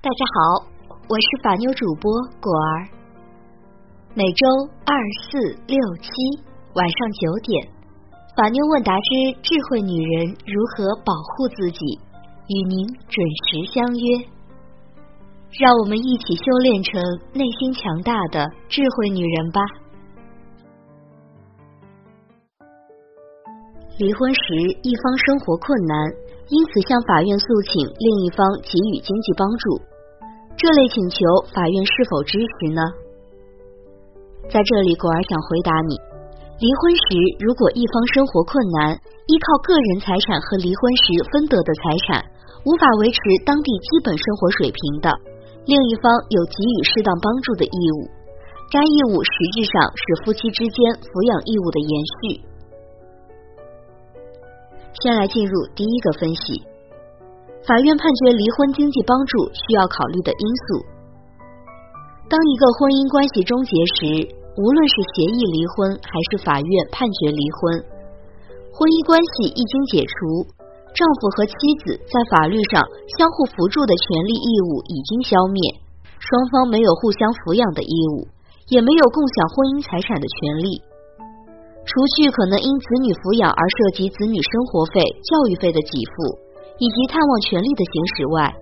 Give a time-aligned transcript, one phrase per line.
[0.00, 0.64] 大家好，
[1.08, 2.08] 我是法妞主播
[2.40, 2.86] 果儿。
[4.14, 4.46] 每周
[4.86, 4.94] 二、
[5.26, 6.08] 四、六、七
[6.72, 7.66] 晚上九点，
[8.36, 9.10] 法妞问答之
[9.42, 11.98] 智慧女人如何保护自己，
[12.46, 14.22] 与您准时相约。
[15.58, 17.02] 让我们一起修炼成
[17.34, 19.60] 内心强大的智慧女人吧。
[23.98, 24.54] 离婚时，
[24.84, 25.98] 一方生活困难，
[26.50, 29.87] 因此向法院诉请另一方给予经济帮助。
[30.58, 31.16] 这类请求，
[31.54, 32.82] 法院是否支持呢？
[34.50, 35.94] 在这里，果儿想回答你：
[36.58, 38.98] 离婚时，如果一方生活困难，
[39.30, 42.26] 依靠个人财产和离婚时分得的财产
[42.66, 45.14] 无法维持当地基本生活水平的，
[45.62, 48.10] 另一方有给予适当帮助的义务。
[48.74, 52.42] 该义务实质上是夫妻之间抚养义务的延续。
[54.98, 56.66] 先来进入第一个分析，
[57.68, 60.80] 法院判决离婚经济帮助需要考虑的因素。
[62.24, 64.24] 当一个婚姻关系终结时，
[64.56, 67.76] 无论是协议离婚还是法院判决离婚，
[68.72, 70.48] 婚姻关系一经解除，
[70.96, 71.52] 丈夫和妻
[71.84, 72.80] 子在法律上
[73.20, 75.60] 相互扶助的权利义务已经消灭，
[76.16, 78.24] 双方没有互相抚养的义务，
[78.72, 80.80] 也没有共享婚姻财产的权利。
[81.84, 86.47] 除去可能因子女抚养而涉及子女生活费、教育费的给付，
[86.78, 88.54] 以及探望权利的行使外，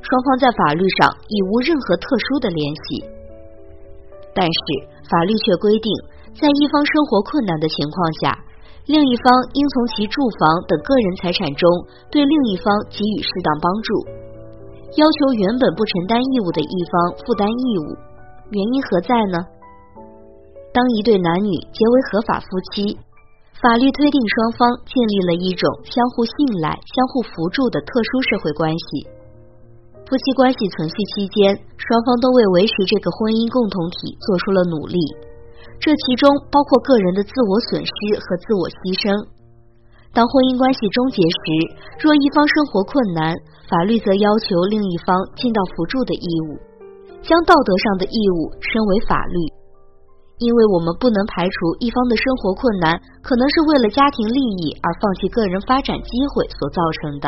[0.00, 3.04] 双方在法律上已无任何特殊的联系。
[4.34, 4.60] 但是
[5.10, 5.90] 法律却规定，
[6.38, 8.38] 在一方生活困难的情况下，
[8.86, 11.66] 另一方应从其住房等个人财产中
[12.10, 13.90] 对另一方给予适当帮助，
[14.94, 17.98] 要求原本不承担义务的一方负担义务。
[18.54, 19.42] 原因何在呢？
[20.72, 22.96] 当一对男女结为合法夫妻，
[23.58, 29.02] 法律推定双方建立了一种相互信赖、相互扶助的特殊社会关系。
[30.06, 34.96] 夫妻关系存续期间，双方都为维持这个婚姻共同体做出了努力，
[35.82, 39.10] 这其中包括个人的自我损失和自我牺牲。
[40.14, 41.42] 当婚姻关系终结时，
[41.98, 43.34] 若一方生活困难，
[43.66, 46.62] 法律则要求另一方尽到扶助的义务，
[47.26, 49.47] 将道德上的义务升为法律。
[50.38, 57.26] 因为我们不能排除一方的生活困难可能是为了家庭利益而放弃个人发展机会所造成的。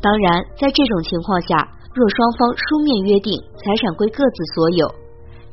[0.00, 4.88] 当然，在这种情况下，若双方书面约定财产归各自所有，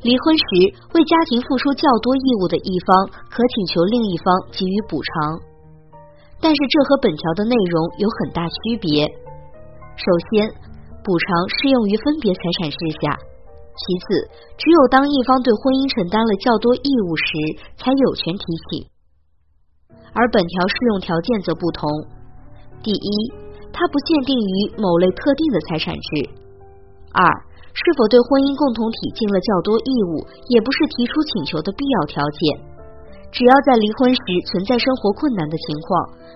[0.02, 0.44] 离婚时
[0.92, 5.40] 为家庭付出较多义务的一方可请求另一方给予补偿。
[6.40, 9.06] 但是这和本条的内容有很大区别。
[9.96, 10.48] 首先，
[11.04, 13.31] 补偿适用于分别财产事项。
[13.72, 14.28] 其次，
[14.60, 17.28] 只有当一方对婚姻承担了较多义务时，
[17.80, 18.92] 才有权提起。
[20.12, 21.88] 而本条适用条件则不同：
[22.84, 23.08] 第一，
[23.72, 26.28] 它不限定于某类特定的财产制；
[27.16, 27.24] 二，
[27.72, 30.20] 是否对婚姻共同体尽了较多义务，
[30.52, 32.60] 也不是提出请求的必要条件。
[33.32, 34.20] 只要在离婚时
[34.52, 35.90] 存在生活困难的情况，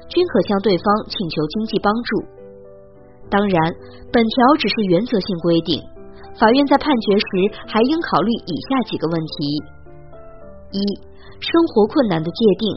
[0.08, 2.10] 均可向对方请求经济帮助。
[3.28, 3.60] 当然，
[4.08, 5.76] 本条只是原则性规定。
[6.38, 7.26] 法院在判决时
[7.66, 9.56] 还应考虑以下几个问题：
[10.70, 10.78] 一、
[11.40, 12.68] 生活困难的界定。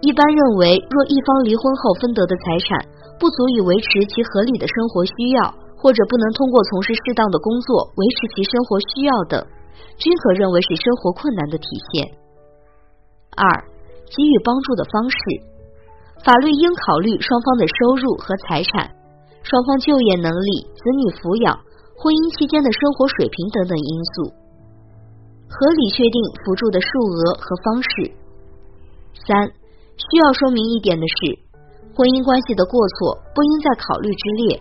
[0.00, 2.80] 一般认为，若一方离婚后分得的财产
[3.20, 9.36] 不足以维持其合理的生活需要，或者不能通过从事适当的工作维持其生活需要等，
[10.00, 12.08] 均可认为是生活困难的体现。
[13.36, 13.44] 二、
[14.08, 15.18] 给予帮助的方式。
[16.24, 18.88] 法律应考虑双方的收入和财产、
[19.42, 21.52] 双方就业能力、子女抚养。
[22.02, 24.34] 婚姻期间的生活水平等等因素，
[25.46, 28.10] 合理确定辅助的数额和方式。
[29.22, 29.30] 三、
[29.94, 31.38] 需要说明一点的是，
[31.94, 34.58] 婚姻关系的过错不应在考虑之列，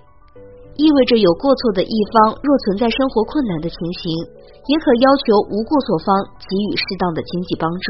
[0.78, 4.06] 意味着有过错的一方若存在生活困难的情形，
[4.70, 6.14] 也可要求无过错方
[6.46, 7.86] 给予适当的经济帮助。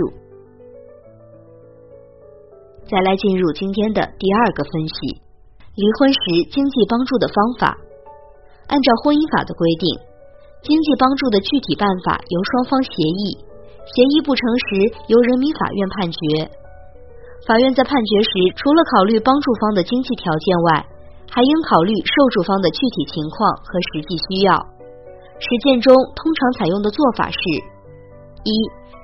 [2.87, 5.19] 再来进入今天的第二个分析：
[5.75, 7.75] 离婚时经济帮助的方法。
[8.67, 9.85] 按照婚姻法的规定，
[10.61, 13.37] 经济帮助的具体办法由双方协议，
[13.89, 14.67] 协议不成时
[15.07, 16.49] 由人民法院判决。
[17.47, 20.85] 法院在判决时，除了考虑帮助方的经济条件外，
[21.27, 24.53] 还应考虑受助方的具体情况和实际需要。
[25.41, 27.39] 实践中通常采用的做法是：
[28.45, 28.51] 一、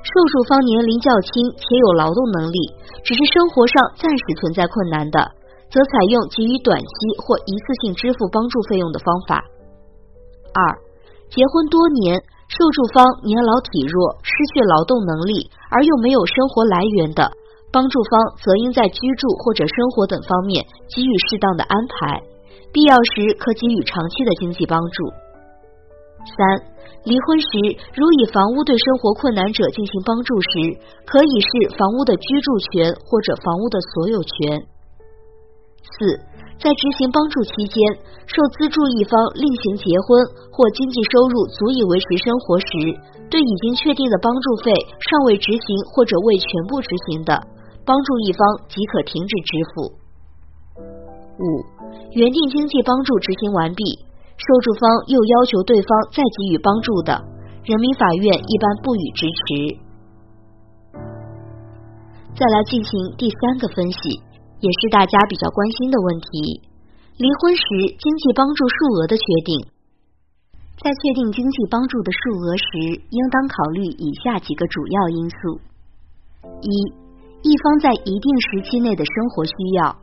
[0.06, 2.60] 受助方年龄较轻且有劳动能力，
[3.04, 5.32] 只是生活上暂时存在困难的，
[5.70, 9.44] 则采用给予短期或一次性支付帮助费用的方法。
[10.54, 10.60] 二、
[11.30, 12.16] 结婚多年，
[12.48, 17.30] 受助方年老体弱，失去劳动能力而又没有生活来源的，
[17.72, 22.24] 帮助方则应在居住或者生活等方面给予适当的安排，
[22.72, 25.10] 必要时可给予长期的经济帮助。
[26.36, 26.78] 三。
[27.04, 27.48] 离婚时，
[27.96, 30.76] 如以房屋对生活困难者进行帮助时，
[31.06, 34.68] 可以是房屋的居住权或者房屋的所有权。
[35.96, 36.20] 四，
[36.60, 37.80] 在执行帮助期间，
[38.28, 40.20] 受资助一方另行结婚
[40.52, 42.68] 或经济收入足以维持生活时，
[43.32, 47.40] 对已经确定的帮助费尚未执行或者未全部执行的，
[47.86, 49.92] 帮助一方即可停止支付。
[51.40, 51.44] 五，
[52.12, 53.84] 原定经济帮助执行完毕。
[54.38, 57.26] 受助方又要求对方再给予帮助的，
[57.66, 59.88] 人民法院一般不予支持。
[62.38, 64.22] 再来进行第三个分析，
[64.60, 66.62] 也是大家比较关心的问题：
[67.18, 67.64] 离婚时
[67.98, 69.54] 经济帮助数额的确定。
[70.78, 75.60] 在确定经济帮助的数额时，应当考虑以下几个主要因素：
[76.62, 76.70] 一、
[77.42, 79.96] 一方在一定时期内的生活需要。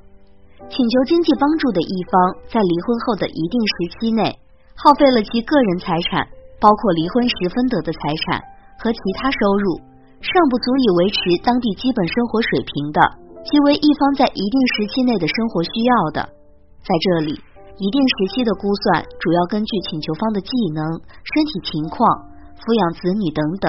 [0.70, 2.14] 请求经济帮助的一方
[2.48, 4.38] 在离婚后的一定时期内，
[4.74, 6.26] 耗费了其个人财产，
[6.58, 8.42] 包括离婚时分得的财产
[8.78, 9.78] 和其他收入，
[10.22, 13.00] 尚不足以维持当地基本生活水平的，
[13.44, 16.20] 即为一方在一定时期内的生活需要的。
[16.80, 17.32] 在这里，
[17.76, 22.00] 一定时期的估算主要根据请求方的技能、身体情况、
[22.56, 23.68] 抚养子女等等，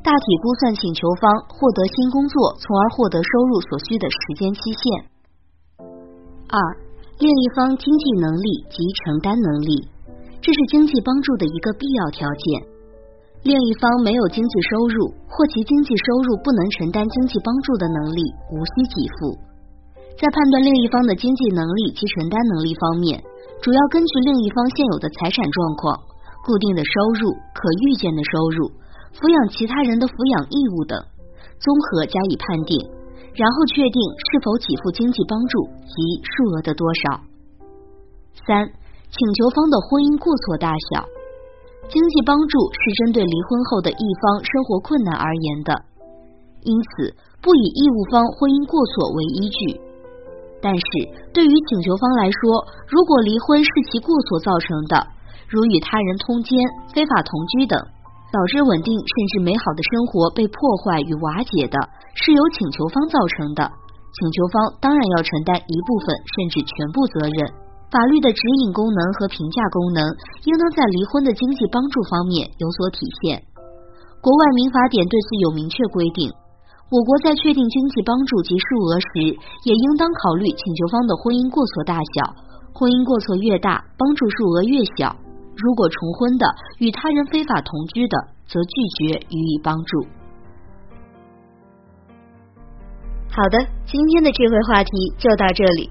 [0.00, 4.82] 大体估算请求方获得新工作，从而获得收入所需的时间期限。
[6.48, 6.56] 二，
[7.18, 9.88] 另一方经济能力及承担能力，
[10.40, 12.75] 这是经济帮助的一个必要条件。
[13.42, 19.38] 另一方没有经济收入，或其经济收入不能承担经济帮助的能力，无需给付。
[20.16, 23.22] 在判断另一方的经济能力及承担能力方面，
[23.62, 25.94] 主要根据另一方现有的财产状况、
[26.44, 28.72] 固定的收入、可预见的收入、
[29.14, 30.98] 抚养其他人的抚养义务等，
[31.60, 32.74] 综合加以判定。
[33.36, 34.00] 然后确定
[34.32, 37.20] 是否给付经济帮助及数额的多少。
[38.48, 38.64] 三、
[39.12, 41.04] 请求方的婚姻过错大小，
[41.88, 45.72] 经济帮助是针对离婚后的一方生活困难而言的，
[46.62, 49.80] 因此不以义务方婚姻过错为依据。
[50.60, 50.84] 但是
[51.32, 54.98] 对于请求方来说，如果离婚是其过错造成的，
[55.48, 56.58] 如与他人通奸、
[56.92, 57.78] 非法同居等。
[58.26, 61.78] 导致稳定甚至美好的生活被破坏与瓦解的，
[62.18, 63.62] 是由请求方造成的。
[63.64, 67.38] 请求方当然要承担一部分甚至全部责任。
[67.90, 70.02] 法律的指引功能和评价功能，
[70.44, 73.42] 应当在离婚的经济帮助方面有所体现。
[74.20, 76.32] 国外民法典对此有明确规定。
[76.90, 79.06] 我国在确定经济帮助及数额时，
[79.64, 82.34] 也应当考虑请求方的婚姻过错大小。
[82.74, 85.14] 婚姻过错越大，帮助数额越小。
[85.56, 86.46] 如果重婚的
[86.78, 88.16] 与他人非法同居的，
[88.46, 90.06] 则拒绝予以帮助。
[93.30, 95.90] 好的，今天的智慧话题就到这里。